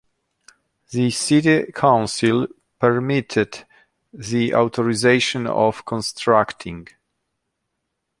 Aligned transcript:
The 0.89 1.11
City 1.11 1.71
Council 1.73 2.47
permitted 2.79 3.65
the 4.11 4.55
authorization 4.55 5.45
of 5.45 5.85
constructing. 5.85 6.87